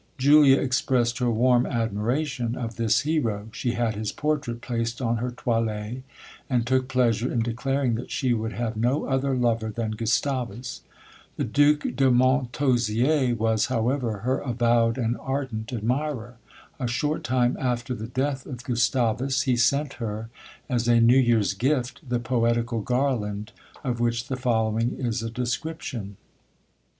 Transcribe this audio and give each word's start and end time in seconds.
Julia 0.17 0.57
expressed 0.59 1.19
her 1.19 1.29
warm 1.29 1.67
admiration 1.67 2.55
of 2.55 2.75
this 2.75 3.01
hero. 3.01 3.49
She 3.51 3.73
had 3.73 3.93
his 3.93 4.11
portrait 4.11 4.59
placed 4.59 4.99
on 4.99 5.17
her 5.17 5.29
toilet, 5.29 6.01
and 6.49 6.65
took 6.65 6.87
pleasure 6.87 7.31
in 7.31 7.41
declaring 7.43 7.93
that 7.93 8.09
she 8.09 8.33
would 8.33 8.53
have 8.53 8.75
no 8.75 9.05
other 9.05 9.35
lover 9.35 9.69
than 9.69 9.91
Gustavus. 9.91 10.81
The 11.35 11.43
Duke 11.43 11.95
de 11.95 12.09
Montausier 12.09 13.35
was, 13.35 13.67
however, 13.67 14.21
her 14.25 14.39
avowed 14.39 14.97
and 14.97 15.17
ardent 15.19 15.71
admirer. 15.71 16.37
A 16.79 16.87
short 16.87 17.23
time 17.23 17.55
after 17.59 17.93
the 17.93 18.07
death 18.07 18.47
of 18.47 18.63
Gustavus, 18.63 19.43
he 19.43 19.55
sent 19.55 19.93
her, 20.01 20.31
as 20.67 20.87
a 20.87 20.99
new 20.99 21.15
year's 21.15 21.53
gift, 21.53 22.01
the 22.09 22.19
POETICAL 22.19 22.81
GARLAND 22.81 23.51
of 23.83 23.99
which 23.99 24.29
the 24.29 24.35
following 24.35 24.95
is 24.97 25.21
a 25.21 25.29
description. 25.29 26.17